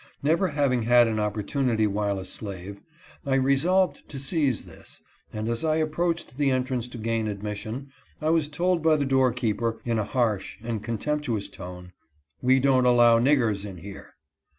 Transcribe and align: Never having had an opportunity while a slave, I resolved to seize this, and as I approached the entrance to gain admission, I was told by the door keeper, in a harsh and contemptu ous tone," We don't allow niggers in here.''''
Never 0.23 0.47
having 0.47 0.81
had 0.81 1.07
an 1.07 1.19
opportunity 1.19 1.85
while 1.85 2.17
a 2.17 2.25
slave, 2.25 2.81
I 3.23 3.35
resolved 3.35 4.09
to 4.09 4.17
seize 4.17 4.65
this, 4.65 4.99
and 5.31 5.47
as 5.47 5.63
I 5.63 5.75
approached 5.75 6.39
the 6.39 6.49
entrance 6.49 6.87
to 6.87 6.97
gain 6.97 7.27
admission, 7.27 7.91
I 8.19 8.31
was 8.31 8.47
told 8.49 8.81
by 8.81 8.95
the 8.95 9.05
door 9.05 9.31
keeper, 9.31 9.79
in 9.85 9.99
a 9.99 10.03
harsh 10.03 10.57
and 10.63 10.83
contemptu 10.83 11.37
ous 11.37 11.47
tone," 11.47 11.91
We 12.41 12.59
don't 12.59 12.87
allow 12.87 13.19
niggers 13.19 13.63
in 13.63 13.77
here.'''' 13.77 14.11